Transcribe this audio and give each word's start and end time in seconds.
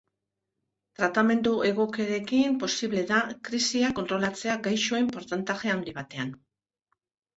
Tratamendu 0.99 1.51
egokiarekin 1.71 2.57
posible 2.65 3.03
da 3.13 3.19
krisiak 3.49 3.95
kontrolatzea 4.03 4.57
gaixoen 4.69 5.13
portzentajea 5.15 5.77
handi 5.79 5.95
batean. 6.03 6.33